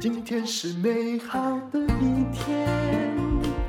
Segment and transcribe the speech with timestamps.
[0.00, 2.66] 今天是美好的一天。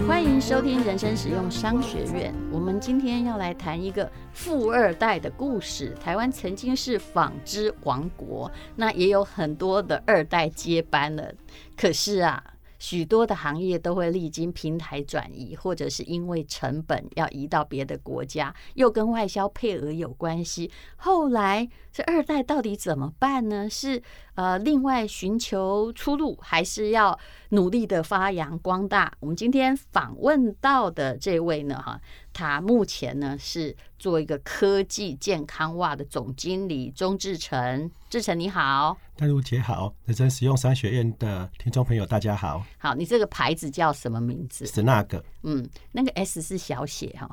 [0.07, 2.33] 欢迎收听人生实用商学院。
[2.51, 5.95] 我们今天要来谈一个富二代的故事。
[6.03, 11.31] 台湾曾经是纺织王国，那也有很多的二代接班了。
[11.77, 12.43] 可是啊。
[12.79, 20.71] 许多的行业都会历经平台转移，或者是因为成本要移到别的国家，又跟外销配额有关系。
[20.95, 23.69] 后来这二代到底怎么办呢？
[23.69, 24.01] 是
[24.35, 29.13] 呃另外寻求出路，还是要努力的发扬光大？
[29.19, 32.01] 我们今天访问到的这位呢，哈。
[32.31, 42.65] 他目前呢是做一个科技健康袜的总经理钟志成，志成你好，淡如姐好，人生实用商学院的听众朋友大家好。
[42.79, 45.21] 好，你这个牌子叫什么名字？Snug。
[45.43, 47.29] 嗯，那个 S 是小写哈？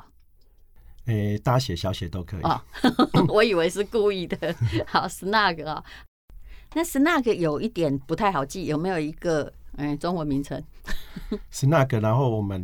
[1.05, 2.41] 诶、欸，大写小写都可以。
[2.43, 2.61] 哦，
[3.29, 4.55] 我以为是故意的。
[4.85, 5.83] 好，Snug 啊，
[6.75, 10.63] 那 Snug 有一点不太好记，有没有一个嗯、欸、中文名称？
[11.51, 12.63] Snug，然后我们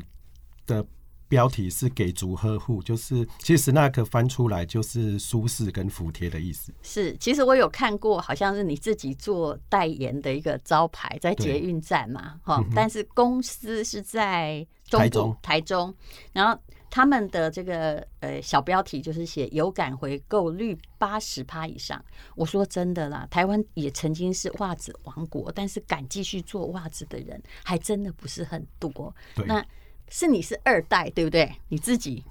[0.68, 0.86] 的。
[1.34, 6.72] 标题是给足呵护，就是其实那个翻出来就是舒适跟服帖的意思。
[6.84, 12.64] 是，其实我有看过，好像是你自己做代言的一个招牌，在捷运站嘛，哈。
[12.64, 15.96] 嗯、但是公司是在中台中，台中，
[16.34, 16.56] 然后
[16.92, 22.00] 他们的这个呃小标题就是写有感回购率八十趴以上。
[22.36, 29.12] 我说真的啦，台湾也曾经是袜子王国，但是敢继续做袜子的人还真的不是很多。
[29.34, 29.66] 对那。
[30.14, 31.52] 是你是二代对不对？
[31.70, 32.24] 你自己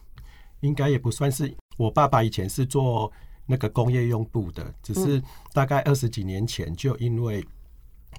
[0.60, 1.52] 应该也不算是。
[1.76, 3.10] 我爸爸以前是做
[3.44, 5.20] 那个工业用布的，只是
[5.52, 7.44] 大概二十几年前就因为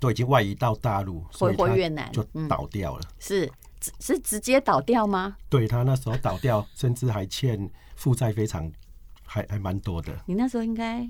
[0.01, 3.01] 都已经外移到大陆，回回越南就倒掉了。
[3.19, 3.49] 是
[4.01, 5.37] 是直接倒掉吗？
[5.47, 8.69] 对，他那时候倒掉，甚至还欠负债非常
[9.23, 10.13] 还还蛮多的。
[10.25, 11.07] 你那时候应该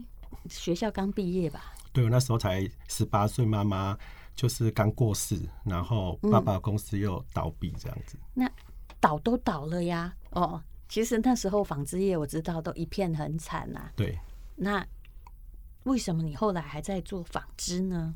[0.47, 1.73] 学校刚毕业吧？
[1.91, 3.97] 对，我那时候才十八岁，妈妈。
[4.35, 8.17] 就是刚过世，然后爸爸公司又倒闭这样子。
[8.17, 8.51] 嗯，那
[8.99, 13.91] 倒都倒了呀，哦，其实那时候纺织业我知道都一片很惨呐。
[13.95, 14.17] 对。
[14.55, 14.85] 那
[15.83, 18.15] 为什么你后来还在做纺织呢？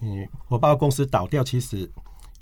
[0.00, 1.90] 嗯，我爸爸公司倒掉，其实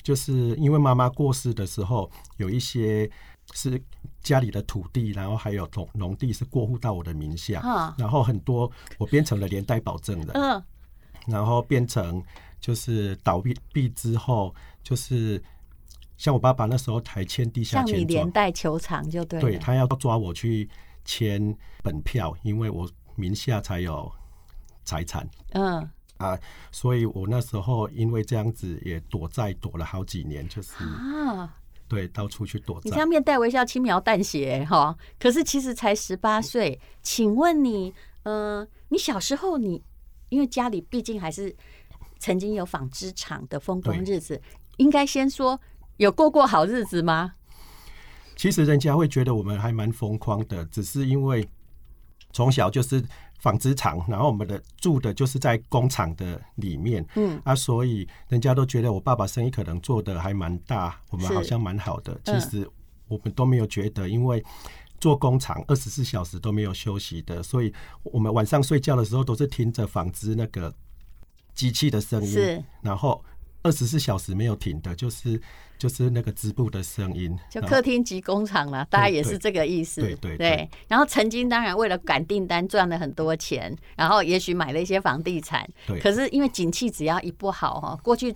[0.02, 3.10] 就是因为妈妈过世的时候，有一些
[3.52, 3.82] 是
[4.20, 10.30] 家里的土地，然后还有农农地是过户到我的名下，哦，然后很多我变成了连带保证人。
[10.34, 10.62] 嗯。
[11.26, 12.22] 然后变成。
[12.60, 15.42] 就是倒闭闭之后，就是
[16.18, 19.40] 像我爸爸那时候还签地下钱庄，像你连带球场就对。
[19.40, 20.68] 对，他要抓我去
[21.04, 24.12] 签本票，因为我名下才有
[24.84, 25.26] 财产。
[25.52, 25.88] 嗯
[26.18, 26.38] 啊，
[26.70, 31.56] 所以我那时候因为这样子也躲债躲了好几年，就是啊，
[31.88, 32.82] 对，到处去躲债。
[32.84, 36.78] 你这样面带微笑，轻描淡写哈，可是其实才十八岁。
[37.02, 37.94] 请问你，
[38.24, 39.82] 嗯、呃，你小时候你
[40.28, 41.56] 因为家里毕竟还是。
[42.20, 44.40] 曾经有纺织厂的风光日子，
[44.76, 45.58] 应该先说
[45.96, 47.32] 有过过好日子吗？
[48.36, 51.46] 其实人家会觉得我们还蛮疯狂的，只是因为
[52.32, 53.02] 从小就是
[53.40, 62.18] 纺织厂，然后我们的住的就是在工厂的里面，嗯啊，所以人家都觉得我爸爸生意可能做的还蛮大，我们好像蛮好的。
[62.24, 62.68] 其实
[63.08, 64.44] 我们都没有觉得，因为
[64.98, 67.72] 做工厂二十四小时都没有休息的，所以
[68.02, 70.72] 我们晚上睡觉的时候都是听着纺织那个。
[71.54, 73.24] 机器的声音，是，然后
[73.62, 75.40] 二十四小时没有停的，就是
[75.78, 80.00] 就是那个织布的声音，就客厅及工厂了，大概也是这个意思。
[80.00, 80.70] 对对对，对。
[80.88, 85.68] 然后曾经当然为了赶订单赚了很多钱，然后也许买了一些房地产。
[85.86, 85.98] 对。
[86.00, 88.34] 可是因为景气只要一不好哈，过去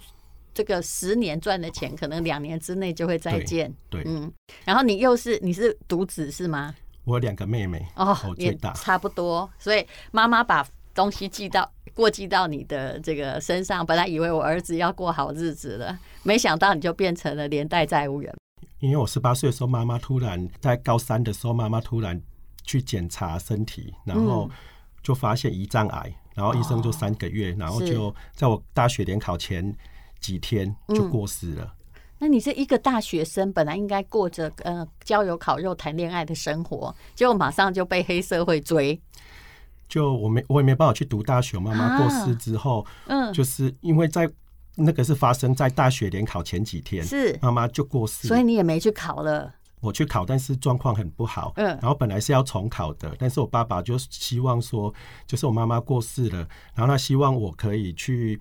[0.52, 3.72] 这个十年赚的钱，可能两年之内就会再见。
[3.88, 4.02] 对。
[4.06, 4.30] 嗯。
[4.64, 6.74] 然后你又是你是独子是吗？
[7.04, 11.70] 我有两个妹妹哦，最大差不多，所以妈妈把东西寄到。
[11.94, 18.34] 过继到你的这个身上，本来以为我儿子要过好日子了，没想到你就变成了连带债务人。
[18.80, 22.20] 因为我十八岁的时候，妈妈突然在高三的时候，妈妈突然
[22.64, 24.50] 去检查身体，然后
[25.02, 29.74] 就发现胰脏癌，然后医生就三个月，然后就在我大学联考前
[30.20, 31.72] 几天就过世了。
[32.18, 39.00] 那你是一个大学生，本来应该过着呃交友、烤肉、谈恋爱的生活，结果马上就被黑社会追。
[39.88, 41.58] 就我没我也没办法去读大学。
[41.58, 44.30] 妈妈过世之后，嗯，就是因为在
[44.76, 47.38] 那个是发生在大学联考前几天，是。
[47.40, 49.54] 妈妈就过世，所以你也没去考了。
[49.80, 54.92] 我去考，但是状况很不好，嗯，然后本来是要重考的，但是我爸爸就希望说，
[55.26, 56.38] 就是我妈妈过世了，
[56.74, 58.40] 然后他希望我可以去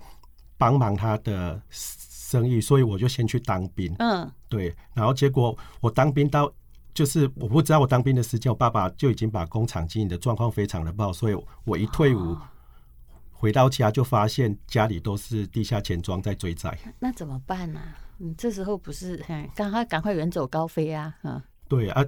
[0.56, 6.50] 帮忙他的生意，所以我就先去当兵，嗯，对，然后结果我当兵到
[6.94, 12.36] 就是我不知道我当兵的时间，我爸爸就已经把工厂经营的状况非常的不好，所以我一退伍
[13.32, 16.78] 回到家就发现家里都是地下钱庄在追债。
[17.00, 17.80] 那怎么办呢？
[18.16, 19.16] 你这时候不是
[19.54, 21.12] 赶快赶快远走高飞啊？
[21.24, 22.04] 嗯，对啊，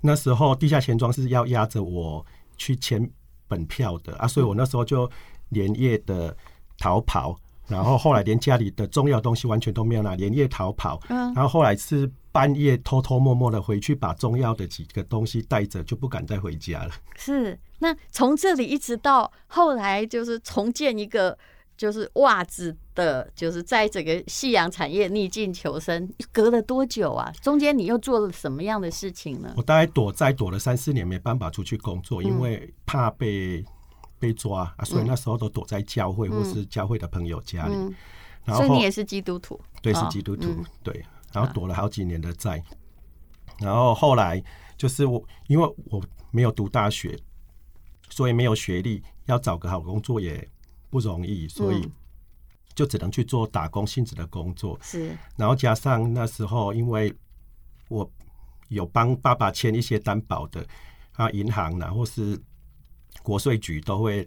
[0.00, 2.24] 那时候地下钱庄是要压着我
[2.56, 3.10] 去签
[3.48, 5.10] 本票的啊，所以我那时候就
[5.48, 6.34] 连夜的
[6.78, 7.36] 逃跑。
[7.68, 11.00] 然后后来连家里的重要东西完全都没有拿，连夜逃跑。
[11.08, 16.90] 嗯，然后后来是半夜偷偷摸摸的回去，把重要的几个东西带着，就不敢再回家了。
[17.14, 21.38] 是，那从这里一直到后来，就是重建一个，
[21.76, 27.30] 就是袜子的，就是在整个夕阳产业逆境求生，隔了多久啊？
[27.42, 29.52] 中间你又做了什么样的事情呢？
[29.56, 33.64] 我大概躲在躲了三四年，没办法出去工作，因为怕被。
[34.22, 37.74] 被抓啊，所以那时候都躲在教会或是教会的朋友家里。
[38.44, 39.60] 然后所以你也是基督徒？
[39.82, 40.46] 对，是基督徒。
[40.46, 42.62] 哦嗯、对，然后躲了好几年的债。
[43.58, 44.42] 然后后来
[44.76, 47.18] 就是我，因为我没有读大学，
[48.08, 50.48] 所以没有学历，要找个好工作也
[50.90, 51.90] 不容易，所以
[52.74, 54.78] 就只能去做打工性质的工作。
[54.82, 55.16] 是。
[55.36, 57.14] 然后加上那时候，因为
[57.88, 58.10] 我
[58.68, 60.66] 有帮爸爸签一些担保的
[61.12, 62.40] 啊，银行然后是。
[63.22, 64.26] 国税局都会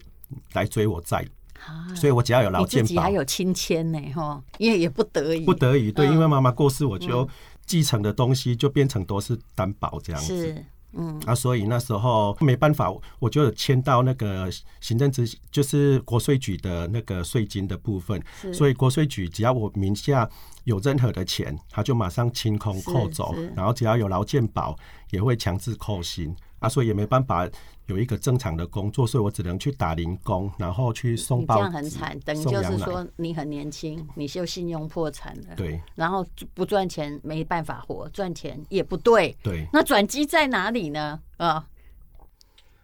[0.54, 1.28] 来追我债，
[1.68, 7.28] 啊、所以我只要有劳健保，你自己还有亲签呢，哈，因为也不得已，不得已，对，嗯、因为妈妈过世，我就
[7.66, 18.22] 继承的东西就变成都是担保这样子，是，嗯，啊，所以那时候没办法，我就签到那个行政执，就是国税局的那个税金的部分，
[18.54, 20.30] 所以国税局只要我名下
[20.66, 24.78] 有任何的钱，他就马上清空扣走，然后只要有劳健保，
[25.12, 26.36] 也会强制扣薪。
[26.60, 27.48] 啊，所以也没办法
[27.88, 31.60] 有一个正常的工作，所以我只能去打零工，然后去送报纸。
[31.60, 35.56] 这样很惨，等于就是说你很年轻，你就信用破产了。
[35.56, 35.80] 对。
[35.96, 39.36] 然后不赚钱没办法活，赚钱也不对。
[39.44, 39.68] 对。
[39.72, 41.20] 那转机在哪里呢？
[41.38, 41.68] 啊。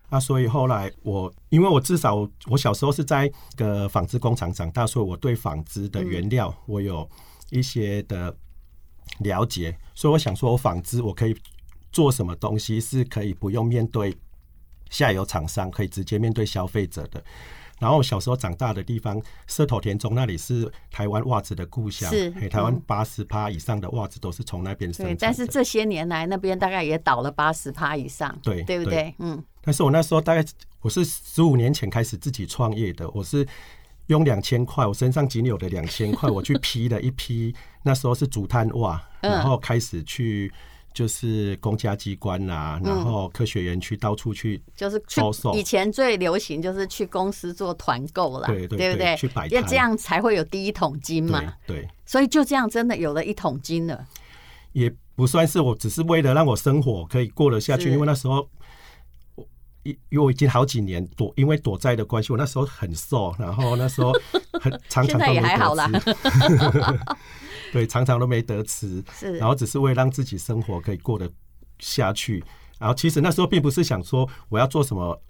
[0.10, 7.10] 啊，所以后来我，因为我至少我小时候是在个纺织工厂长大，所以我对纺织的原料我有
[7.52, 8.36] 一些的
[9.20, 11.38] 了解，嗯、所以我想说，我纺织我可以。
[11.94, 14.16] 做什么东西是可以不用面对
[14.90, 17.22] 下游厂商，可以直接面对消费者的。
[17.80, 28.94] 然后我小时候长大的地方，社头田中那里是台湾袜子的故乡，是台湾八十趴以上的袜子都是从那边生产但是这些年来那边大概也倒了八十趴以上，对，对不对？
[28.94, 29.44] 对嗯。
[29.62, 30.42] 但是我那时候大概
[30.80, 33.46] 我是十五年前开始自己创业的，我是
[34.12, 40.52] 用两千块，我身上仅有的两千块，我去批了一批，那时候是竹炭袜，然后开始去。
[40.94, 45.02] 就是公家机关啊，然后科学园区到处去就是。
[45.54, 49.16] 以前最流行就是去公司做团购啦，对对对不对？
[49.16, 51.42] 去摆摊，要这样才会有第一桶金嘛。
[51.66, 54.06] 对，所以就这样真的有了一桶金了。
[54.74, 58.50] 也不算是，我只是为了让我生活可以过得下去，因为那时候我
[59.84, 64.14] 因因为我已经好几年躲，因为躲债的关系，我那时候很瘦，然后那时候
[64.62, 67.06] 很常常都没得吃。
[67.74, 71.30] 对，常常都没得吃，是，然后只是为了让自己生活可以过得
[71.80, 72.44] 下去。
[72.78, 75.22] 然后其实那时候并不是想说我要做什么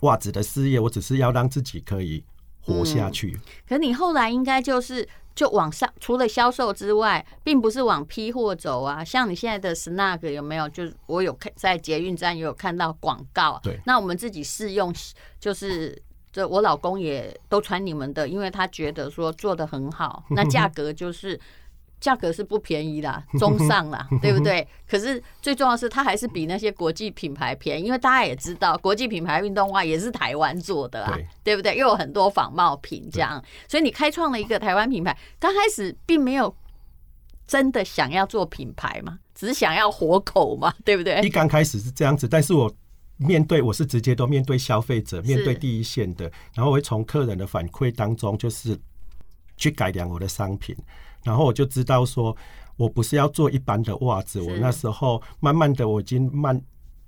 [0.00, 2.24] 袜子的事业，我只是要让自己可以
[2.62, 3.32] 活下去。
[3.34, 9.04] 嗯、可你后来应该就是就往上，除了销售之外，并不是往批货走啊。
[9.04, 10.68] 像你现在的 Snug 有没有？
[10.68, 13.60] 就是我有看在捷运站也有看到广告。
[13.62, 14.94] 对，那我们自己试用
[15.38, 16.02] 就是。
[16.34, 21.38] 这我老公也都穿你们的，因为他觉得说做的很好，那价格就是
[22.02, 24.66] 价格是不便宜啦， 中上啦， 对不对？
[24.86, 31.76] 可是最重要的是，它还是比那些国际品牌便宜，因为大家也知道，国际品牌运动袜也是台湾做的啊，对不对？
[31.76, 36.54] 又有很多仿冒品这样，所以你开创了一个台湾品牌，刚开始并没有
[37.46, 41.20] 真的想要做品牌嘛，只是想要活口嘛， 对不对？
[41.22, 42.70] 一刚开始是这样子，但是我。
[43.18, 48.76] 面对我是直接都面对消费者，面对第一线的，然后我会从客人的反馈当中，就是
[49.56, 50.74] 去改良我的商品，
[51.24, 52.36] 然后我就知道说，
[52.76, 56.60] 我不是要做一般的袜子，我那时候慢慢的我已经卖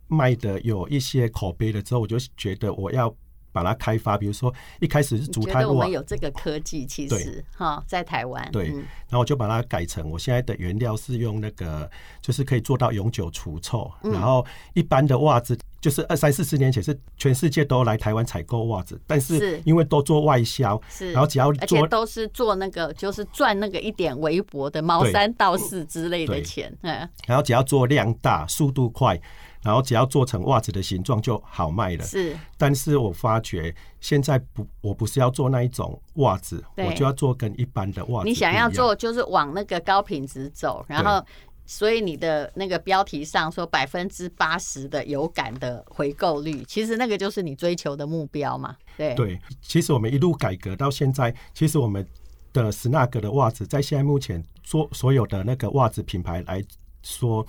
[0.08, 3.14] 卖的有一些口碑了之后，我就觉得我要。
[3.54, 11.88] 把它开发，比如说一开始是竹炭袜，我们有这个科技，其实哈，在台湾对，然后我就把它改成我现在的原料是用那个，
[12.20, 13.88] 就是可以做到永久除臭。
[14.02, 14.44] 然后
[14.74, 29.20] 一般的袜子就是二三四十年前是全世界都来台湾采购袜子，但是因为都做外销，是，然后只要而且都是做那个就是赚那个一点微薄的毛三到四之类的钱，嗯，然后只要做量大，速度快。
[29.64, 32.04] 然后只要做成袜子的形状就好卖了。
[32.04, 38.28] 是，但是我发觉现在不，我不是要做那一种袜子，我就要做跟一般的袜子。
[38.28, 41.24] 你想要做就是往那个高品质走，然后
[41.64, 48.76] 所以你的那个标题上说百分之八十的有感的回购率，其实那个就是你追求的目标嘛？
[48.98, 52.06] 对对，其实我们一路改革到现在，其实我们
[52.52, 56.62] 的 Snug 的袜子在现在目前做所有的那个袜子品牌来
[57.02, 57.44] 说，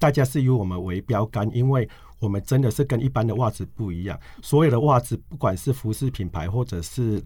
[0.00, 1.88] 大家是以我们为标杆，因为
[2.18, 4.18] 我们真的是跟一般的袜子不一样。
[4.42, 7.22] 所有的袜子，不管是服饰品牌或者是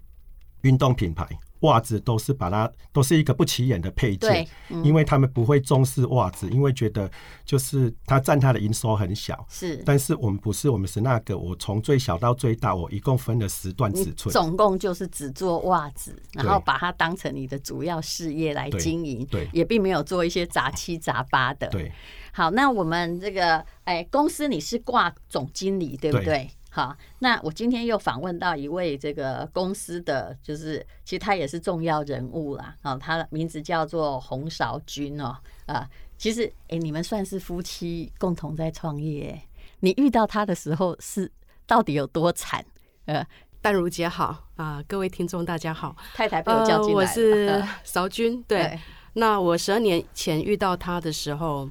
[0.60, 1.26] 运动品牌。
[1.60, 7.10] 袜子都是把它都是一个不起眼的配件，嗯、因为他们不会重视袜子，因为觉得
[7.42, 9.46] 就是它占它的营收很小。
[9.48, 21.66] 是，但是我们不是，我们是那个，我从最小到最大，我一共分了十段尺寸，总共就是只做袜子，然后把它当成你的主要事业来经营，对，也并没有做一些杂七杂八的。
[21.68, 21.90] 对，
[22.36, 26.24] 好，那我们这个哎，公司你是挂总经理，对不对？
[26.24, 32.74] 对好，那我今天又访问到一位这个公司的，就是其实他也是重要人物啦。
[32.82, 35.36] 啊，他的名字叫做洪韶君哦。
[35.66, 35.88] 啊，
[36.18, 39.40] 其实哎，你们算是夫妻共同在创业。
[39.78, 41.30] 你遇到他的时候是
[41.68, 42.66] 到底有多惨？
[43.04, 43.24] 呃，
[43.62, 45.94] 淡如姐好啊，各位听众大家好。
[46.14, 48.42] 太太被我叫进来，呃，我是韶君。
[48.48, 48.80] 对， 对
[49.12, 51.70] 那我十二年前遇到他的时候。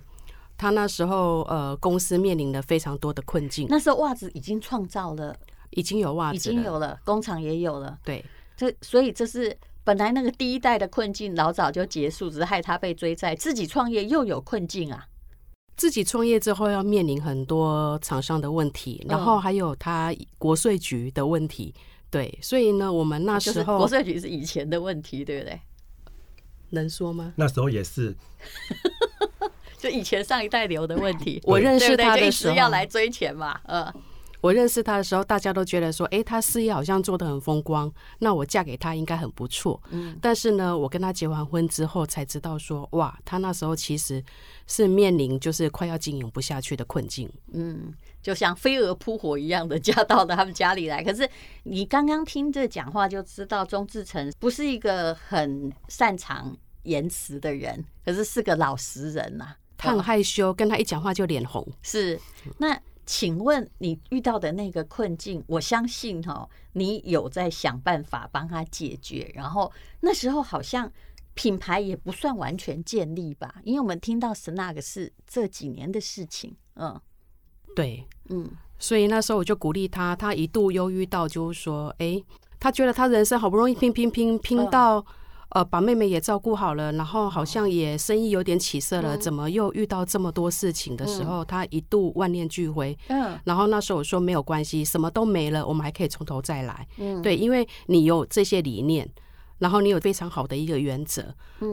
[0.64, 3.68] 他那时候呃，公司面临了非常多的困境。
[3.70, 5.36] 那时候袜子已经创造了，
[5.72, 8.00] 已经有袜子，已经有了，工厂也有了。
[8.06, 8.24] 对，
[8.56, 9.54] 这所以这是
[9.84, 13.36] 本来那个第一代的困境老早就结束，只是害他被追债。
[13.36, 15.06] 自己创业又有困境啊！
[15.76, 21.76] 自己创业之后要面临很多厂商的问题，然后还有他国税局的问题。
[22.10, 25.60] 对，所以呢，我们那时候国税局是以前的问题，对不对？
[26.70, 27.34] 能说吗？
[27.36, 28.16] 那时候也是。
[29.84, 33.94] 就以前上一代留的问题， 我认识他的时候要来追钱嘛，呃，
[34.40, 39.84] 我认识他的时候，大家都觉得说，哎，他事业好像做得很风光，那我嫁给他应该很不错。
[39.90, 44.24] 嗯，但是呢，我跟他结完婚之后才知道说，哇，他那时候其实
[44.68, 47.30] 是面临就是快要经营不下去的困境。
[47.52, 51.04] 嗯，就像飞蛾扑火一样的嫁到了他们家里来。
[51.04, 51.30] 可是
[51.64, 59.58] 你刚刚听这讲话就知道，钟志成不是一个很擅长言辞的人，可是是个老实人呐、啊。
[59.84, 61.68] 他很害羞，跟他一讲话就脸红。
[61.82, 62.18] 是，
[62.58, 69.30] 那请问你遇到的那个困境，我相信哈，你有在想办法帮他解决。
[69.36, 70.90] 然后那时候好像
[71.34, 76.56] 品牌也不算完全建立吧，因为我们听到 Snug 是这几年的事情。
[76.76, 76.98] 嗯，
[77.76, 78.50] 对，嗯，
[78.80, 82.26] 所以那时候我就鼓励他，他一度忧郁到就是说，哎、欸，
[82.58, 85.06] 他觉得他人生好不容易拼拼拼拼到。
[85.54, 92.98] 呃，把妹妹也照顾好了，然后好像也生意有点起色了，怎么又遇到这么多事情的时候，他一度万念俱灰。
[93.10, 96.88] 嗯，然后那时候我说没有关系，什么都没了，我们还可以从头再来。
[96.98, 99.08] 嗯，对，因为你有这些理念，
[99.64, 101.24] 然后你有非常好的一个原则，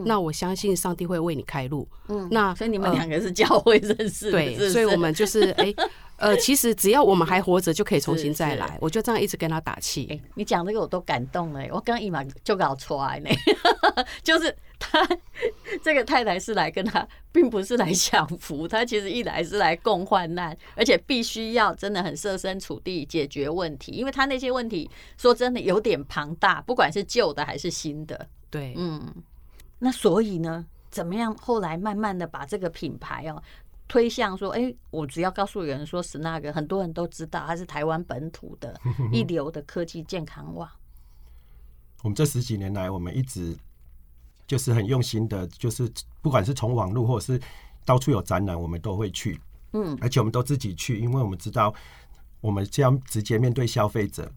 [0.05, 1.85] 那我相信上帝会为你开路。
[2.07, 5.73] 嗯，那所以你们两个是教会认识的，对，所以我们就是哎。
[6.21, 8.77] 呃，其实只要我们还活着，就可以重新再来。
[8.79, 10.05] 我就这样一直跟他打气。
[10.09, 11.65] 欸，你讲这个我都感动了。
[11.71, 13.29] 我刚一马就搞出来呢，
[14.21, 15.07] 就是他
[15.83, 18.67] 这个太太是来跟他，并不是来享福。
[18.67, 28.27] 他其实一来是来共患难，而且必须要真的很设身处地解决问题，因为他那些问题说真的有点庞大，不管是旧的还是新的。
[28.49, 29.23] 对，嗯。
[29.79, 31.35] 那所以呢，怎么样？
[31.37, 33.41] 后来慢慢的把这个品牌哦。
[33.87, 38.79] 推向说，哎，我只要告诉有人说是那个，很多人都知道，它是台湾本土的
[39.11, 40.69] 一流的科技健康网。
[42.01, 43.57] 我们这十几年来，我们一直
[44.51, 45.89] 就是很用心的，就是
[46.21, 47.41] 不管是从网络或者是
[47.85, 49.39] 到处有展览，我们都会去。
[49.71, 51.73] 嗯，而且我们都自己去，因为我们知道
[52.41, 54.29] 我们这样直接面对消费者，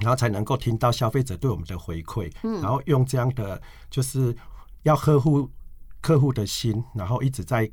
[0.00, 2.28] 然后才能够听到消费者对我们的回馈。
[2.42, 4.36] 嗯，然后用这样的就是
[4.82, 5.48] 要呵护
[6.00, 7.70] 客户的心，然后一直在。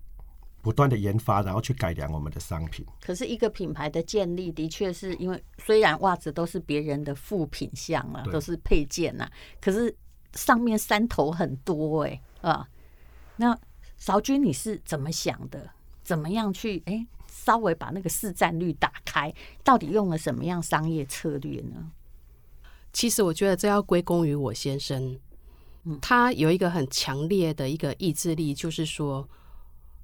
[0.63, 2.85] 不断的研发，然后去改良我们的商品。
[3.03, 9.27] 可是，一个品牌的建立，的确是因为虽然袜子都是别人的副品项啊，都是配件呐，
[9.59, 9.91] 可是
[10.33, 12.67] 上面山头很多哎啊。
[13.37, 13.57] 那
[13.97, 15.71] 韶军，你是怎么想的？
[16.03, 19.33] 怎么样去哎，稍微把那个市占率打开？
[19.63, 21.91] 到底用了什么样商业策略呢？
[22.93, 25.19] 其实我觉得这要归功于我先生，
[26.01, 29.27] 他有一个很强烈的一个意志力，就是说。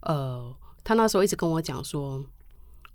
[0.01, 2.23] 呃，他那时候一直跟我讲说，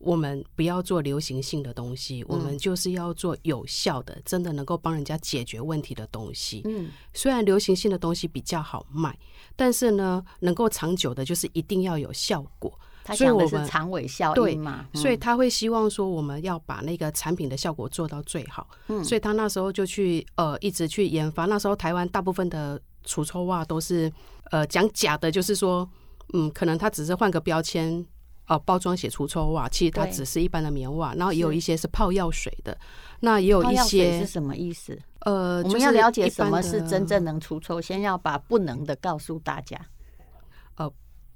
[0.02, 6.60] 我们不要做流行性的东西，我们就是要做有效的，真的能够帮人家解决问题的东西。
[6.64, 9.16] 嗯，虽然流行性的东西比较好卖，
[9.54, 12.76] 但是呢，能够长久的，就是一定要有效果。
[13.16, 18.68] 所以我们是长尾效应嘛，所以他会希望说，我们要把那个产品的效果做到最好。
[18.88, 21.46] 嗯，所以他那时候就去呃，一直去研发。
[21.46, 24.12] 那时候台湾大部分的除臭袜都是
[24.50, 25.88] 呃讲假的，就是说。
[26.34, 28.02] 嗯，可能他只是换个标签。
[28.48, 32.76] 哦，包装写除臭袜，其实它只是一般的棉袜，然后也有一些是泡药水的，
[33.20, 34.98] 那也有一些是什么意思？
[35.20, 39.80] 呃，我们要了解什么是真正能除臭，先要把不能的告诉大家。
[40.74, 40.92] 呃，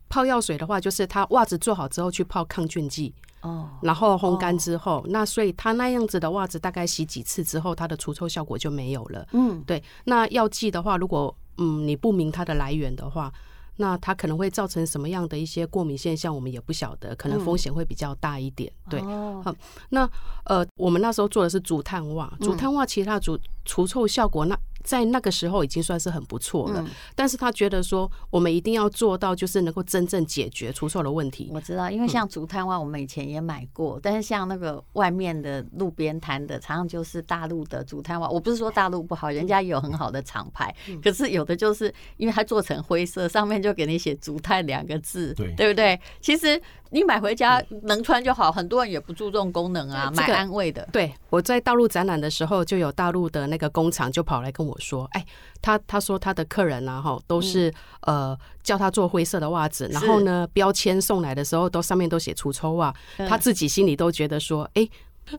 [0.08, 9.26] 泡药水的话，就是它袜子做好之后去泡抗菌剂哦，然后烘干之后，那所以它那样子的袜子大概洗几次之后，它的除臭效果就没有了。
[9.32, 9.82] 嗯，对。
[10.04, 13.32] 那药剂的话，如果嗯你不明它的来源的话。
[13.76, 18.72] 那它可能会造成什么样的一些过敏现象，我们也不晓得，可能风险会比较大一点。
[18.88, 19.54] 对，好，
[19.90, 20.08] 那
[20.44, 24.58] 呃，我们那时候做的是竹炭袜，竹炭袜其实它除除臭效果那。
[24.86, 26.82] 在那个时候已经算是很不错了，
[27.16, 31.50] 但是他觉得说我们一定要做到，就是能够真正解决出售的问题。
[31.52, 38.28] 我知道，因为像竹炭袜，我们以前也买过，但是像那个外面的路边摊的，常常就是大陆的竹炭袜。
[38.28, 46.00] 我不是说大陆不好，人家也有很好的厂牌，可是有的就是因为它做成灰色，上面就给你写“竹炭”两个字，对，对不对？
[46.20, 46.62] 其实。
[46.90, 50.88] 你买回家能穿就好，很多人也不注重功能啊，买安慰的。
[50.92, 55.26] 对，我在大陆展览的时候，就有大陆的那个工厂就跑来跟我说：“哎，
[55.60, 62.94] 他他说他的客人啊，哈，都是呃叫他做灰色的袜子，然后呢标签送来的时候都上面都写除臭袜，
[63.28, 64.88] 他自己心里都觉得说，哎，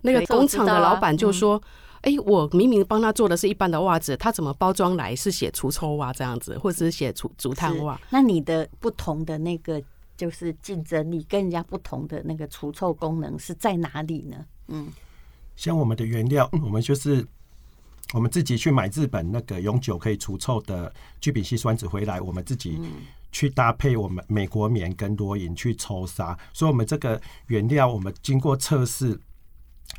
[0.01, 1.61] 那个工厂的老板就说，
[2.01, 5.15] 哎，我明明帮他做的是一般的袜子，他怎么包装来？
[5.15, 7.99] 是写除臭袜这样子，或者是写除竹炭袜？
[8.09, 9.81] 那你的不同的那个。”
[10.17, 14.45] 就是竞争力跟人家不同的那个除臭功能是在哪里呢？
[14.67, 14.91] 嗯，
[15.55, 17.25] 像我们的原料，我们就是
[18.13, 22.79] 我们自己去买日本那个永久可以除臭的聚丙烯酸酯回来，我们自己
[23.31, 29.19] 去搭配我们美国棉跟罗银去抽纱，所以我们这个原料我们经过测试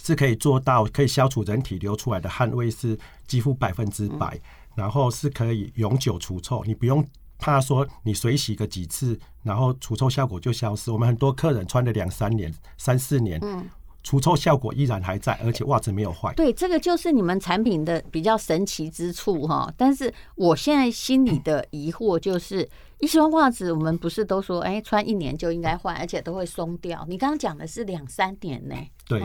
[0.02, 4.38] 是可以做到可以消除人体流出来的汗味是几乎百分之百，
[4.74, 7.06] 然后是可以永久除臭，你不用。
[7.38, 10.90] 怕说你水洗个几次，然后除臭效果就消失。
[10.90, 13.68] 我们很多客人穿了两三年、三四年，嗯，
[14.02, 16.34] 除臭效果依然还在，而且袜子没有坏。
[16.34, 19.72] 对，这个就是你们产品的比较神奇之处哈。
[19.76, 27.06] 但是我现在心里的疑惑就是，一双袜子我们不是都说，哎，穿一年就应该换，而且都会松掉。
[27.08, 28.74] 你刚刚讲的是两三年呢？
[29.06, 29.22] 对，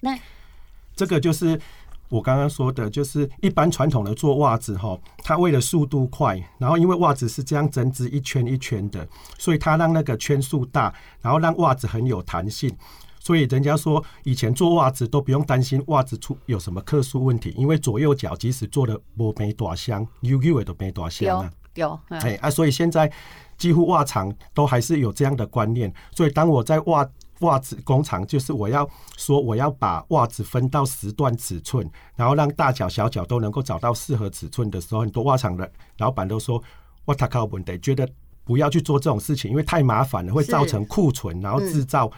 [0.00, 0.18] 那
[0.94, 1.58] 这个就是。
[2.08, 9.06] 我刚刚说的就是一般传统的做袜子哈，它为了速度快，然后因为袜子是这样针织一圈一圈的，
[9.38, 12.74] 所以它让那个圈数大，然后让袜子很有弹性。
[13.18, 21.50] 所以人家说以前做袜子都不用担心袜子出有什么克数问题，因为左右脚即使做的不没多香，悠悠也都没多香啊。
[21.74, 23.10] 有，哎啊，所以现在
[23.58, 25.92] 几乎袜厂都还是有这样的观念。
[26.12, 27.04] 所以当我在袜
[27.40, 36.62] 袜子工厂就是我要说，我要把袜子分到十段尺寸，然后让大脚小脚都能够找到适合尺寸的时候，很多袜厂的老板都说，
[37.04, 38.08] 我他靠问题，觉得
[38.44, 42.10] 不要去做这种事情，因为太麻烦了，会造成库存，然后制造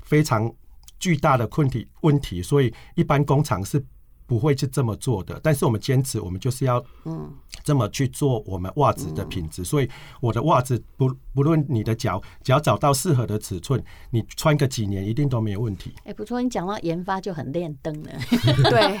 [0.00, 0.52] 非常
[0.98, 3.84] 巨大的困题问题，所以一般工厂是。
[4.26, 7.30] 不会去这么做的，但是我们坚持，我们就是要嗯
[7.64, 9.64] 这么去做我们袜子的品质。
[9.64, 15.92] 所以我的袜子不不论你的脚，只要找到适合的尺寸，你穿个几年一定都没有问题。
[16.04, 18.10] 哎，不错，你讲到研发就很练灯了，
[18.70, 18.98] 对，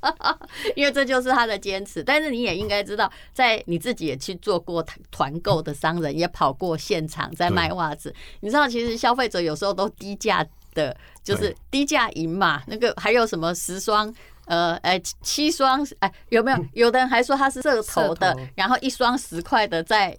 [0.76, 2.02] 因为这就是他的坚持。
[2.02, 8.14] 但是你也应该知道，在你自己也去做过团购的商人，也跑过现场在卖袜子。
[8.40, 12.62] 你知道，其实消费者有时候都低价的，就是低价赢嘛。
[12.66, 14.14] 那个还有什么十双？
[14.46, 16.66] 呃，哎，七双，哎，有没有？
[16.72, 20.16] 有的人还说它是色头的，然后一双十块的，在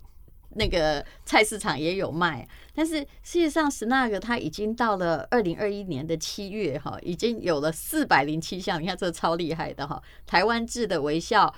[0.51, 2.47] 那个菜市场也有卖。
[2.73, 11.53] 但是事实上，SNAG 它已经到了二零二一年的七月，哈，已经有了四百零七项，你看这超厉害的哈，台湾制的微笑。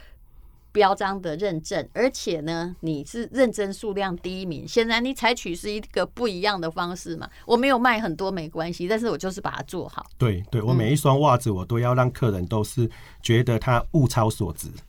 [0.79, 4.65] 标章的认证，而且呢，你是认证数量第一名。
[4.65, 7.29] 显然，你采取是一个不一样的方式嘛。
[7.45, 10.05] 我没有卖很多没关系，但是我就是把它做好。
[10.17, 12.89] 对对，我每一双袜子我都要让客人都是
[13.21, 14.69] 觉得它物超所值。
[14.69, 14.79] 嗯。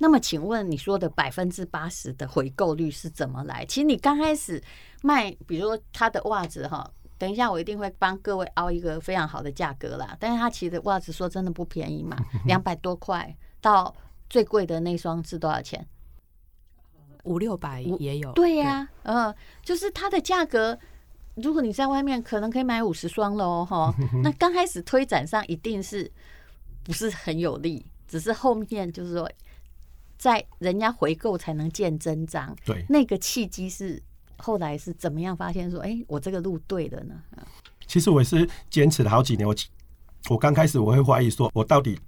[0.00, 3.64] 那么，请问你说的百分之八十的回购率是怎么来？
[3.66, 4.60] 其实你刚开始
[5.04, 10.16] 卖，比如说他的袜子哈，等一下我一定会帮各位凹一个非常好的价格啦。
[10.18, 13.94] 但是他其实袜子说真的不便宜嘛， 两百多块到。
[14.28, 15.86] 最贵的那双是多少钱？
[17.24, 18.32] 五六百也有。
[18.32, 20.78] 对呀、啊，嗯、呃，就是它的价格，
[21.34, 23.94] 如果你在外面可能可以买五十双喽，哈。
[24.22, 26.10] 那刚开始推展上一定是
[26.84, 29.30] 不是很有利，只是后面就是说，
[30.16, 32.56] 在人家回购才能见真章。
[32.64, 34.02] 对，那个契机是
[34.38, 37.14] 后来是怎么样发现说，哎、欸，我这个路对了呢？
[37.86, 39.54] 其实我也是坚持了好几年，我
[40.30, 41.98] 我刚开始我会怀疑说，我到底。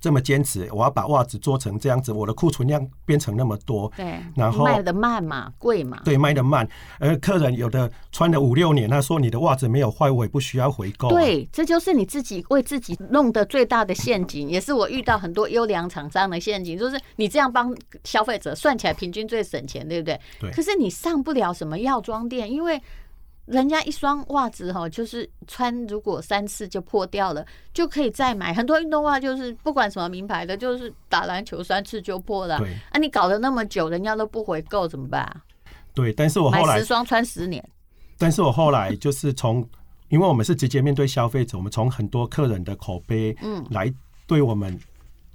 [0.00, 11.08] 这么坚持，我要把袜子做成这样子，我的库存量变成那么多，对，然后卖的慢嘛，贵嘛，对，卖的慢，而客人有的穿了五六年，他说你的袜子没有坏，我也不需要回购。
[11.08, 20.20] 对，这就是你自己为自己弄的最大的陷阱，也是我遇到很多优良厂商的陷阱，就是你这样帮消费者算起来平均最省钱，对不对？
[20.40, 20.50] 对。
[20.50, 22.80] 可是你上不了什么药妆店，因为。
[23.46, 28.54] 人家一双袜子哈，就是穿如果三次就破掉了，就可以再买。
[28.54, 32.58] 很多运动袜就是不管什么名牌的，就是打篮球三次就破了。
[32.58, 35.42] 对啊，你搞了那么久，人家都不回购怎么办？
[35.92, 37.62] 对，但是我后来买十双穿十年。
[38.16, 39.66] 但是我后来就是从，
[40.08, 43.92] 因为我们是直接面对消费者，我们从很多客人的口碑嗯来
[44.26, 44.78] 对我们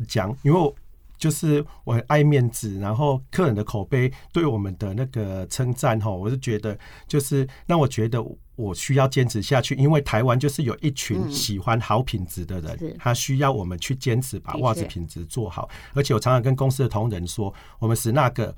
[0.08, 0.76] 讲，因为。
[1.20, 6.76] 就是我很爱面子，然后客人的口碑对我们的那个称赞哈，我是觉得
[7.08, 8.24] 就是让我觉得
[8.56, 15.70] 我需要坚持下去，因为台湾就是有一群喜欢好品质的人，他需要我们去坚持把袜子品质做好。
[15.94, 18.56] 而且我常常跟公司的同仁说，我们是那个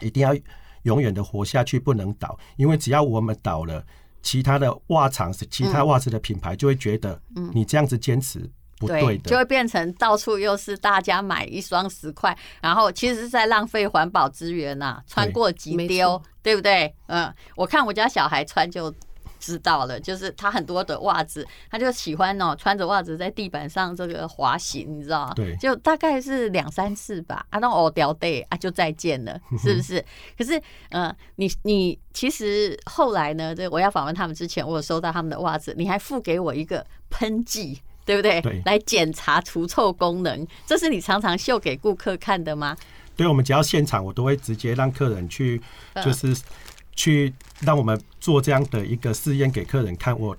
[0.00, 0.34] 一定要
[0.84, 3.84] 永远的活下去，不能倒，因为只要我们倒了，
[4.22, 7.20] 其他的袜厂、其他袜子的品牌就会觉得，
[7.52, 8.48] 你这样子坚持。
[8.86, 16.94] 对，对，就会变成到处又是大家买一双十块，然后其实是在浪费环保资源呐、啊，穿过即丢，对，对不对？
[17.06, 18.92] 嗯，我看我家小孩穿就
[19.38, 25.32] 知道了，就是他很多的袜子，他就喜欢哦，穿着袜子在地板上这个滑行，你知道吗？
[25.34, 30.04] 对，就大概是两三次吧，啊，那哦掉对啊，就再见了，是不是？
[30.36, 37.80] 可是，嗯，你你其实后来呢，这我要访问他们之前，我有收到他们的袜子，你还付给我一个喷剂。
[38.10, 38.40] 对不对？
[38.40, 42.76] 对，来检查除臭功能，这是你常常秀给顾客看的吗？
[43.14, 45.62] 对，我们只要现场，我都会直接让客人去，
[46.04, 46.36] 就是
[46.96, 50.36] 去让我们做这样的一个试验给客人看，我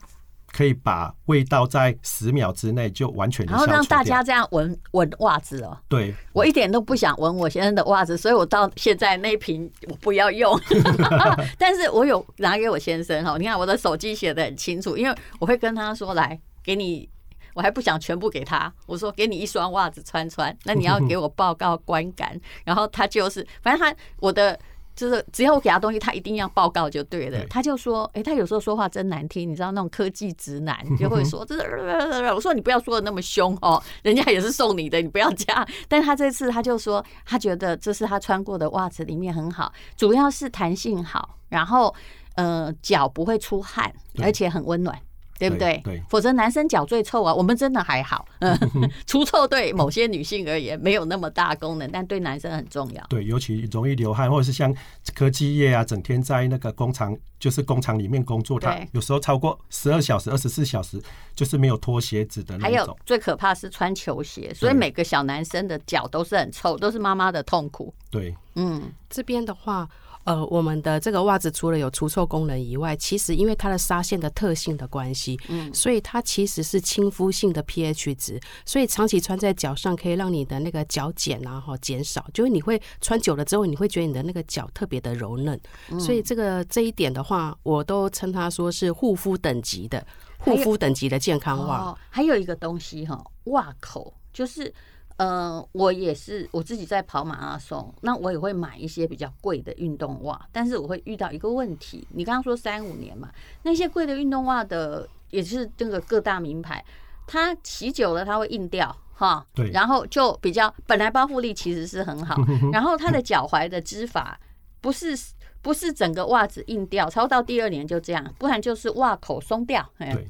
[0.51, 5.77] 可以把味道在十秒之内就完全的，然后让大家这样闻闻袜子哦。
[5.88, 10.60] 对，我一点都不想闻我先生的袜子，所以我到现在那瓶我不要用，
[11.57, 13.38] 但是我有拿给我先生哈。
[13.38, 17.07] 你看我的手机写的很清楚，因为我会跟他说，来给你。
[17.53, 22.39] 我还不想全部给他，我说给你一双袜子穿穿，那你要给我报告观感。
[22.63, 24.57] 然后他就是，反正他我的
[24.93, 27.45] 就是只要我给他东西，他一定要报告就对了。
[27.47, 35.67] 他就说，哎，他有时候说话真难听，你知道那种科技直男就会说， 这是我说你不要说的那么凶哦，人家也是送你的，你不要这样。
[35.87, 41.93] 但他这次他就说，他觉得这是他穿过的袜子里面很好，主要是弹性好，然后
[42.35, 44.97] 呃脚不会出汗，而且很温暖。
[45.41, 45.82] 对不对？
[45.84, 47.34] 对，否则男生脚最臭啊。
[47.34, 48.56] 我们真的还好，嗯，
[49.08, 53.04] 除臭对某些女性而言没有那么大功能，但对男生很重要。
[53.10, 54.73] 对，尤其容易流汗，或者是像
[55.15, 61.01] 科技业啊，整天在那个工厂，就是工厂里面工作，他有时候超过十二小时、二十四小时，
[61.36, 62.71] 就是没有脱鞋子的那种。
[62.71, 67.91] 还有最可怕是穿球鞋，所以每个小男生的脚都是很臭，都是妈妈的痛苦。
[68.12, 69.89] 对，嗯，这边的话。
[70.23, 85.60] 呃，我们的这个袜子除了有除臭功能以外，其实因为它的纱线的特性的关系，嗯，所以它其实是亲肤性的 pH 值，所以长期穿在脚上可以让你的那个脚茧啊哈减少，就是你会穿久了之后，你会觉得你的那个脚特别的柔嫩，
[85.99, 90.05] 所以这个这一点的话，我都称它说是护肤等级的
[90.38, 91.97] 护肤等级的健康袜。
[92.10, 94.73] 还有一个东西哈，袜口就是。
[95.17, 102.08] 呃，我也是我自己在跑马拉松，那我也会买一些比较贵的运动袜，但是我会遇到一个问题。
[102.12, 103.30] 你刚刚说三五年嘛，
[103.62, 106.84] 那些贵的运动袜的也是这个各大名牌，
[107.28, 112.36] 它骑久了它会硬掉哈，对，然后就比较本来包覆力其实是很好，
[112.74, 114.39] 然后它的脚踝的织法
[114.80, 115.15] 不是
[115.62, 119.88] 不是整个袜子硬掉，超到第二年就这样，不然就是袜口松掉。
[120.00, 120.28] 对，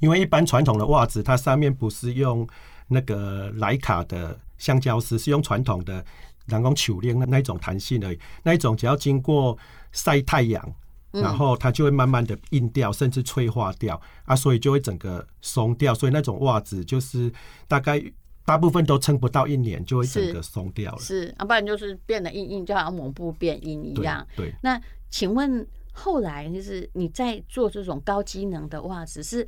[0.00, 2.44] 因为一般传统的袜子它上面不是用。
[2.88, 6.04] 那个莱卡的橡胶丝是用传统的
[6.46, 9.58] 人工球链那那种弹性而已，那一种只要经过
[9.92, 10.74] 晒太阳，
[11.10, 17.32] 然后它就会慢慢的硬掉，甚至脆化掉啊，所以就会整个松掉，所以那种袜子就是
[17.66, 18.00] 大概
[18.44, 24.24] 大部分都撑不到一年就会整个松掉了，是，是啊，不然就是变得硬硬，就好像抹布变硬一样。
[24.36, 29.46] 对，对那请问后来就是你在做这种高机能的袜子是？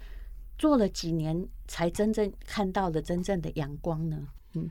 [0.59, 4.17] 做了几年才真正看到了真正的阳光呢？
[4.55, 4.69] 嗯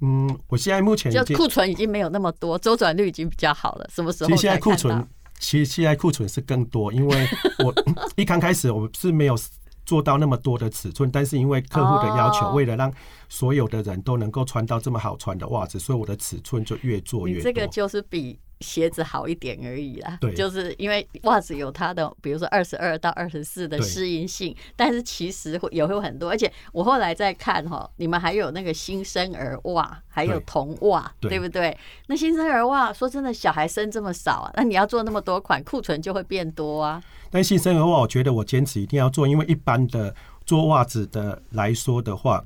[0.00, 3.86] 嗯，我现在目前就库存已经没有那么多，周转率已经比较好了。
[3.92, 4.30] 什么时候？
[4.30, 7.28] 其实现在库存，其实现在库存是更多，因为
[7.64, 7.72] 我
[8.16, 9.36] 一刚开始我是没有
[9.84, 12.92] 做到那么多的尺寸，但是因为客户的要求，为了让
[13.28, 17.42] 所有的人都能够穿到这么好穿的袜子，所以我的尺寸就越做越多。
[17.42, 18.40] 这个就是比。
[18.60, 31.74] 鞋子好一点而已啦，对，就是因为袜子有它的，比如说二十二到二十四的适应性，但是其实会也会有很多，而且我后来再看哈，你们还有那个新生儿袜，还有童袜，对，对不对？
[32.08, 37.02] 那新生儿袜，说真的，小孩生这么少啊，那你要做那么多款，库存就会变多啊。
[37.30, 42.44] 但新生儿袜，我觉得我坚持一定要做，因为一般的做袜子的来说的话，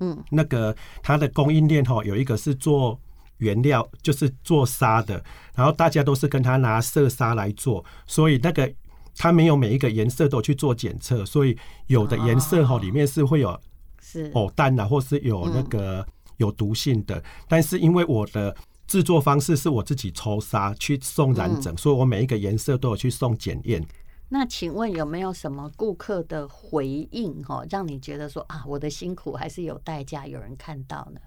[0.00, 2.98] 嗯，那个它的供应链哈，有一个是做。
[3.44, 5.22] 原料就是做纱的，
[5.54, 8.72] 然后大家都是跟他拿色纱来做，所以那个
[9.14, 13.60] 他没有每一个颜色都去做检测，所以有的颜色哈里面是会有
[14.00, 16.04] 是偶氮啊，或是有那个
[16.38, 17.22] 有毒性的。
[17.46, 23.84] 但是因为我的制作方式是我自己抽纱去送染整，所以我每一个颜色都有去送检验。
[24.30, 31.20] 那请问有没有什么顾客的回应哈，让你觉得说啊，我的辛苦还是有代价，有人看到呢？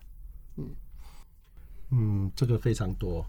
[0.57, 0.67] 嗯。
[1.91, 3.25] 嗯，这个非常多，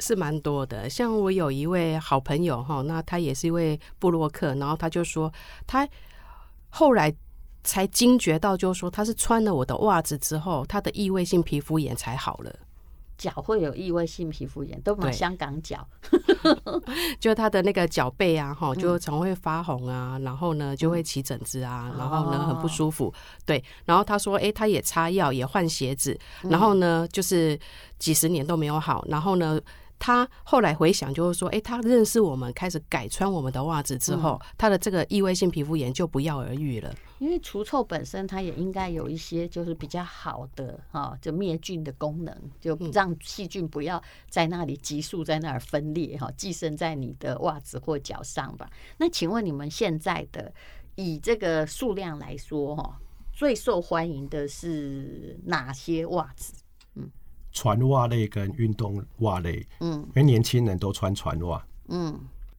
[0.00, 0.90] 是蛮多的。
[0.90, 5.32] 像我有一位好朋友哈，那他也是一位布洛克，然后他就说，
[5.66, 5.88] 他
[6.68, 7.14] 后来
[7.62, 12.54] 才惊觉到，就说他是穿了我的袜子之后，他的异味性皮肤炎才好了。
[13.20, 15.86] 脚会有异位性皮肤炎，都买香港脚，
[17.20, 23.12] 就他的那个脚背啊，哈，就常会发红啊，然后呢就会起疹子啊，然后呢很不舒服。
[23.44, 27.60] 对，然后他说，哎，他也擦药，也换鞋子，然后呢就是
[27.98, 29.60] 几十年都没有好，然后呢。
[30.00, 36.92] 他后来回想，就是说，哎，他认识我们，开始改穿我们的袜子之后，他的这个异位性皮肤炎就不药而愈了。
[37.18, 48.70] 因为除臭本身，它也应该有一些就是比较好的哈，就灭菌的功能，就让细菌不要在那里急速在那儿分裂哈，寄生在你的袜子或脚上吧。
[48.96, 50.50] 那请问你们现在的
[50.94, 52.98] 以这个数量来说哈，
[53.34, 56.54] 最受欢迎的是哪些袜子？
[57.52, 62.18] 船袜类跟运动袜类，嗯，因为年轻人都穿船袜，嗯，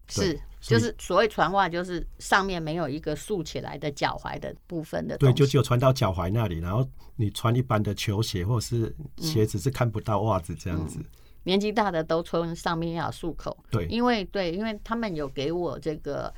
[0.09, 10.99] 是，就是所谓船袜，就是上面没有一个竖起来的脚踝的部分的，对，就只有穿到脚踝那里，然后你穿一般的球鞋或是鞋子是看不到袜子这样子。
[11.43, 16.31] 年纪大的都穿上面要束口，对，因为对，因为他们有给我这个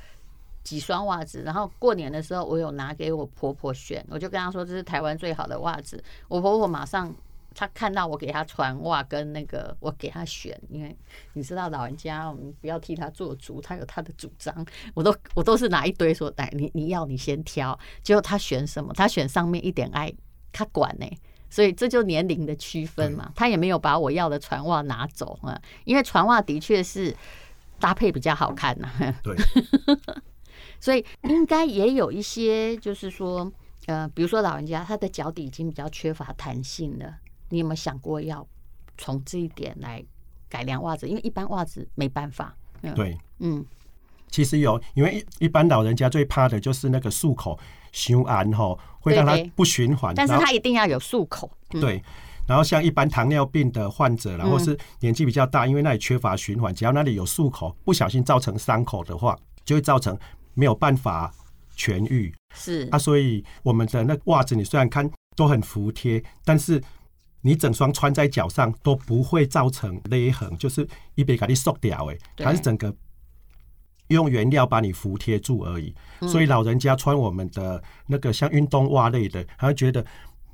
[0.62, 7.12] 几双袜子，然后过年的时候我有拿给我婆婆选，我就跟她说这是台湾最好的袜子，我婆婆马上。
[7.54, 10.96] 他看到我给他传袜跟那个我给他选，因为
[11.34, 14.66] 你知道老人家，我们不要替他做主，他有他的主张。
[14.92, 18.92] 我都 我都是拿一堆说，来你你要你先挑，结果他选什么？
[18.92, 20.12] 他选上面一点爱
[20.52, 21.06] 他管呢，
[21.48, 23.32] 所以这就年龄的区分嘛。
[23.34, 27.14] 他也没有把我要的船袜拿走啊，因为船袜的确是
[27.78, 28.88] 搭配比较好看呐。
[29.22, 29.36] 对，
[30.80, 33.50] 所以应该也有一些，就是说，
[33.86, 37.18] 呃，比如说老人家他的脚底已经比较缺乏弹性了。
[37.48, 38.46] 你有没有想过要
[38.96, 40.04] 从这一点来
[40.48, 41.08] 改良袜子？
[41.08, 42.54] 因为一般袜子没办法。
[42.94, 43.64] 对，嗯，
[44.28, 47.58] 其实有，因为一般老人家最怕的就是那个束口
[47.92, 50.14] 修安哈，会让它不循环。
[50.14, 51.50] 但是它一定要有束口。
[51.70, 52.02] 对，
[52.46, 60.18] 然后像一般糖尿病的患者，然后是年纪比较大，因为那里缺乏循环，只要那里有束口，不小心造成伤口的话，就会造成
[60.52, 61.32] 没有办法
[61.74, 62.30] 痊愈。
[62.54, 66.82] 是啊，所以我们的那袜子，你虽然看都很服帖，但是。
[67.44, 72.92] 你整双穿在脚上都不会造成勒痕，就是一边给你缩掉诶，它是整个
[74.08, 75.94] 用原料把你服贴住而已。
[76.22, 80.04] 所以老人家穿我们的那个像运动袜类的，他会觉得。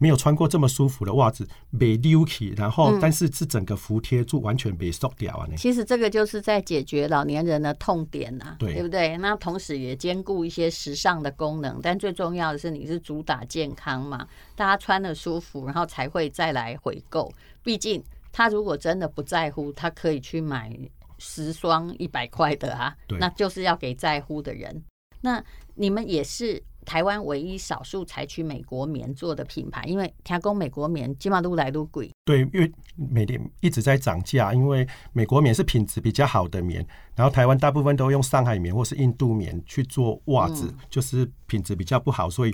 [0.01, 5.47] 没有穿过这么舒服的袜子，没溜起，然后但是是整个服帖住，完全没缩掉啊！
[5.59, 9.19] 其实这个就是在解决老年人的痛点呐，对，对不对？
[9.19, 17.31] 那同时也兼顾一些时尚的功能，但最重要的是你是主打健康嘛，大家穿的舒服，然后才会再来回购。
[17.63, 20.75] 毕竟他如果真的不在乎，他可以去买
[21.19, 24.83] 十双一百块的啊，那就是要给在乎的人。
[25.21, 26.63] 那你们也是。
[26.91, 32.11] 台湾唯一少数采取美国棉做的品牌，因为听讲美国棉起码都来都贵。
[32.25, 42.53] 对，因为每年一直在涨价，因为美国棉是品质比较好的棉，然后台湾大部分都用上海棉或是印度棉去做袜子，就是品质比较不好，所以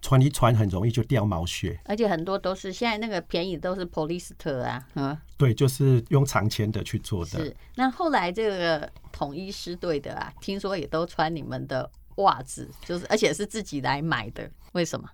[0.00, 1.80] 穿一穿很容易就掉毛屑。
[1.86, 7.44] 而且很多都是现在那个便宜都是 polyester 啊，嗯，对，就是用长铅的去做的。
[7.44, 11.90] 是，那后来这个统一师队的啊，听说也都穿你们的。
[12.18, 15.08] 袜子就是，而且是自己来买的，为什么？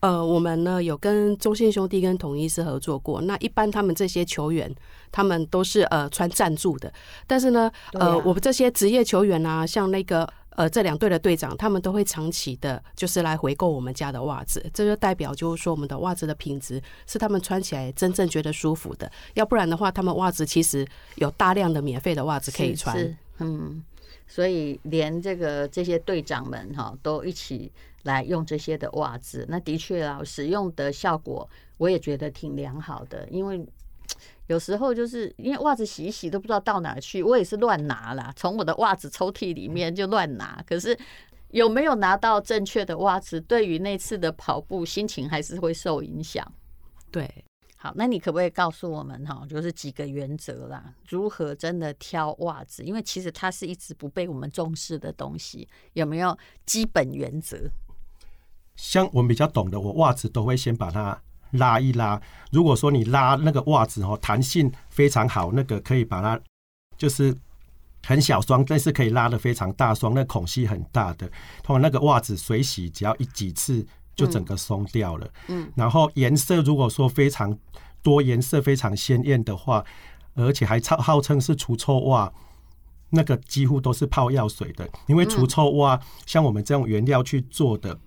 [0.00, 3.22] 呃，我们呢有跟中信兄弟跟统一是合作过。
[3.22, 4.70] 那一般他们这些球员，
[5.10, 6.92] 他们都是呃穿赞助的。
[7.26, 19.10] 但是呢，呃，我们这些职业球员啊，像那个呃，这两队的队长他们都会长期的，就是来回购我们家的袜子，这就代表就是说我们的袜子的品质是他们穿起来真正觉得舒服的。
[19.32, 22.94] 要不然的话，他们袜子其实有大量的免费的袜子可以穿。
[22.94, 23.82] 是是嗯，
[24.26, 27.72] 所以连这个这些队长们哈都一起
[28.04, 33.66] 来用这些的袜子，那的确啊，使用的效果我也觉得挺良好的，因为。
[34.46, 40.62] 有时候就是因为袜子洗一洗都不知道到哪去，我也是乱拿啦，从我的袜子抽屉里面就乱拿。
[40.68, 40.94] 可是
[41.48, 46.46] 有没有拿到正确的袜子，对于那次的跑步心情还是会受影响。
[47.10, 47.26] 对，
[47.84, 52.82] 好，那你可不可以告诉我们哈，就是几个原则啦，如何真的挑袜子？
[52.82, 57.70] 因为其实它是一直不被我们重视的东西，有没有基本原则？
[58.74, 61.20] 像我们比较懂的，我袜子都会先把它。
[61.50, 62.20] 拉一拉，
[62.50, 66.40] 如果说你拉那个袜子哦，弹性非常好，那个可以把它
[66.96, 67.32] 就是
[68.04, 71.28] 很小双，但是可以拉得非常大双，那孔隙很大的，
[71.62, 75.28] 通常那个袜子水洗只要一几次就整个松掉了。
[75.48, 77.58] 嗯，然后颜色如果说非常
[78.02, 79.84] 多颜色非常鲜艳的话，
[80.34, 82.32] 而且还号号称是除臭袜，
[83.10, 87.98] 那个几乎都是泡药水的，因为除臭袜像我们这种原料去做的。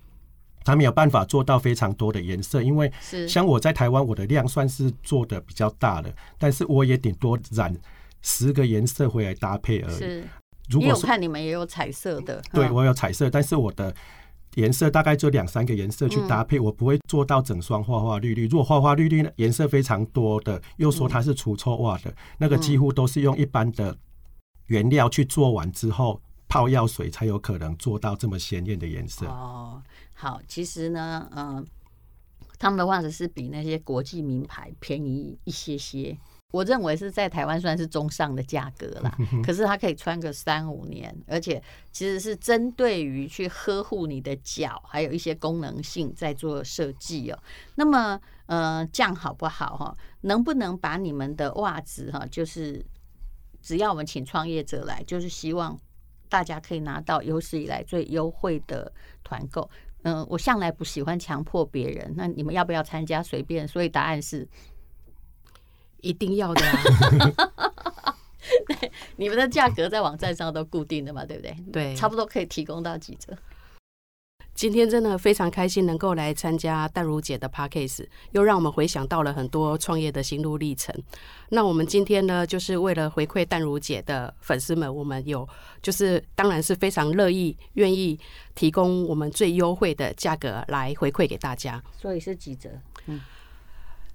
[0.65, 2.91] 他没有办法做到非常多的颜色，因为
[3.25, 7.73] 像我在台湾，我的量算是做的比较大的，但是我也顶多染
[8.21, 9.95] 十个颜色回来搭配而已。
[9.95, 10.27] 是，
[10.67, 13.95] 如果看你们也有彩色的，对我有彩色，但是我的
[14.57, 18.47] 颜色大概就两三个颜色去搭配，我不会做到整双花花绿绿。
[18.47, 23.95] 如果花花绿绿颜色非常多的，又说它是除臭袜的，那个几乎都是用一般的
[24.65, 29.27] 原料去做完之后泡药水才有可能做到这么鲜艳的颜色。
[29.27, 29.79] 哦。
[30.15, 31.65] 好，其实呢，嗯、呃，
[32.57, 36.17] 他们的袜子是比那些国际名牌便宜一些些。
[36.51, 39.11] 我认为是在台湾算是中上的价格啦。
[39.43, 47.39] 可是它可以穿个三五年，而且其实是针对于去呵护你的脚，还有一些功能性在做设计哦。
[47.75, 49.97] 那么，呃，这样好不好哈？
[50.21, 52.83] 能不能把你们的袜子哈，就是
[53.61, 55.77] 只要我们请创业者来，就是希望
[56.29, 58.89] 大家可以拿到有史以来最优惠的
[59.21, 59.69] 团购。
[60.03, 62.13] 嗯，我向来不喜欢强迫别人。
[62.15, 63.21] 那你们要不要参加？
[63.21, 63.67] 随便。
[63.67, 64.47] 所以答案是
[66.01, 66.83] 一定要的啊。
[68.67, 71.57] 对，你们的价格在网站上都固定的嘛，对不对？
[71.71, 73.37] 对，差不多可以提供到几折。
[74.53, 80.95] 今天真的非常开心，能够来参加淡如姐的 Podcast，又让我们回想到了很多创业的心路历程。
[81.49, 85.47] 那我们今天呢，就是为了回馈淡如姐的粉丝们，我们有
[85.83, 88.19] 就是当然是非常乐意愿意
[88.55, 91.79] 提供我们最优惠的价格来回馈给大家。
[91.95, 92.71] 所以是几折？
[93.05, 93.21] 嗯，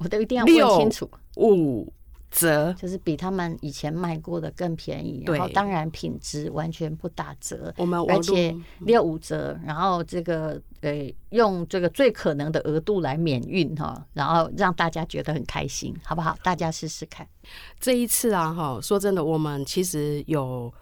[0.02, 1.08] 我都一定要问清楚。
[1.36, 1.92] 五
[2.30, 16.34] 折就是比他们以前卖过的更便宜，然后当然品质完全不打折，我们而且六五折，然后这个呃用这个最可能的额度来免运哈，然后让大家觉得很开心，好不好？
[16.42, 17.28] 大家试试看。
[17.78, 20.72] 这一次啊哈，说真的，我们其实有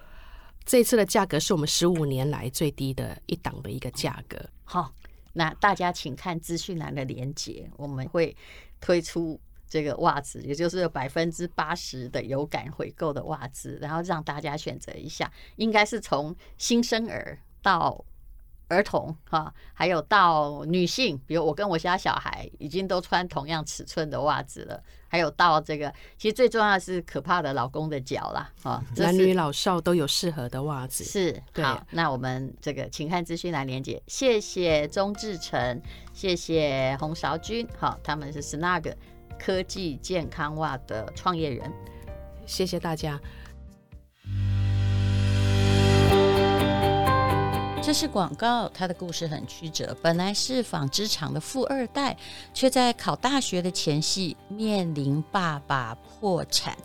[0.65, 4.39] 这一次的价格是我们十五年来最低的一档的一个价格。
[4.63, 4.93] 好，
[5.33, 8.37] 那大家请看资讯栏的连接，我们会
[8.81, 9.41] 推出。
[9.73, 18.05] 这个袜子，也就是百分之八十的有感回购的袜子，然后让大家选择一下，应该是从新生儿到
[18.67, 31.05] 儿童哈，还有到女性，比如我跟我家小孩已经都穿同样尺寸的袜子了，还有到这个，其实最重要的是可怕的老公的脚啦，啊，男女老少都有适合的袜子。
[31.05, 35.83] 是，好，那我们这个请看资讯来连接，谢谢钟志成，
[36.15, 38.95] 谢谢洪韶君，好，他们是 Snug。
[39.43, 41.73] 科技健康袜的创业人，
[42.45, 43.19] 谢谢大家。
[47.83, 49.97] 这是广告，他的故事很曲折。
[50.03, 52.17] 本来是纺织厂的富二代，
[52.53, 56.77] 却在考大学的前夕面临爸爸破产、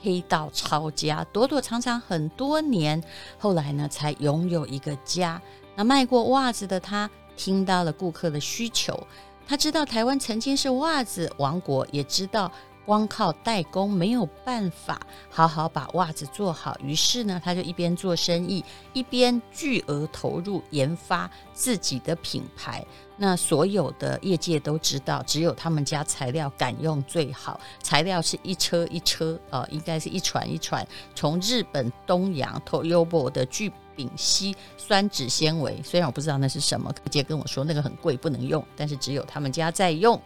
[0.00, 3.02] 黑道抄家，躲躲藏藏很多年。
[3.36, 5.42] 后来呢，才拥有一个家。
[5.74, 8.98] 那卖过袜子的他，听到了顾客的需求。
[9.46, 12.50] 他知道台湾曾经是袜子王国，也知道
[12.84, 16.76] 光靠代工没有办法好好把袜子做好。
[16.82, 22.84] 于是呢，他就一边做生意，一边巨额投入研发自己的品牌。
[23.16, 33.72] 那所有的业界都知道，只有他们家材料敢用最好，材料是一车一车，呃，应该是一船一船从日本东洋 Toyobo 的巨。
[33.96, 40.20] 丙烯酸酯纤维，虽然我不知道那是什么，直接跟我说那个很贵不能用，但是只有他们家在用。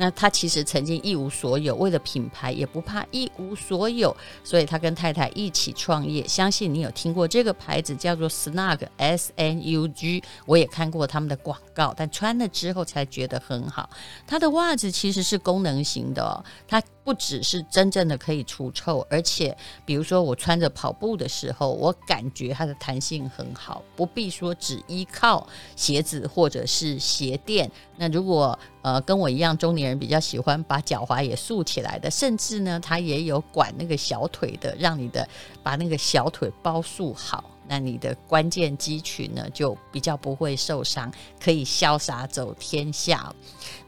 [0.00, 6.26] 那他其实曾经一无所有，为了品牌也不怕一无所有，所以他跟太太一起创业。
[6.28, 13.90] 相信你有听过这个牌子叫做 Snug S N U G，我也看过他们的广告，但穿了之后才觉得很好。
[14.24, 19.56] 他的袜子其实是功能型的哦，它不只是真正的可以除臭，而且
[19.86, 27.70] 比如说我穿着跑步的时候，我感觉它的弹性很好，不必说只依靠鞋子或者是鞋垫。
[27.96, 35.26] 那如果呃跟我一样中年人比较喜欢把脚踝也竖起来的，甚至呢它也有管那个小腿的，让你的
[35.62, 37.42] 把那个小腿包束好。
[37.68, 43.32] 那你的关键肌群呢，就比较不会受伤，可以潇洒走天下。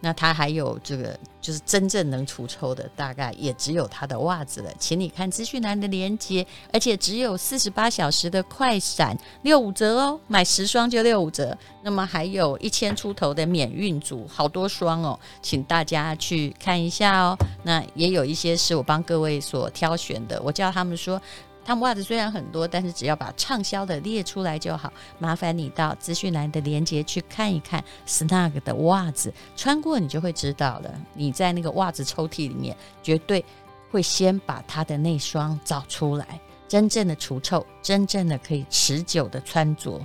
[0.01, 4.70] 那它还有这个，就是真正能除臭的，大概也只有它的袜子了。
[4.78, 11.57] 请你看资讯栏的链接，而且只有四十八小时的快闪，六五折哦，买十双就六五折。
[11.83, 17.35] 那么还有一千出头的免运组，好多双哦，请大家去看一下哦。
[17.62, 21.20] 那也有一些是我帮各位所挑选的，我叫他们说。
[21.64, 24.92] 他们袜子虽然很多，但是只要把畅销的列出来就好。
[25.18, 30.92] 麻烦你到资讯栏的链接去看一看，Snug 的袜子穿过你就会知道了。
[31.14, 33.44] 你在那个袜子抽屉里面，绝对
[33.90, 40.00] 会先把它的那双找出来，真正的除臭，真正的可以持久的穿着。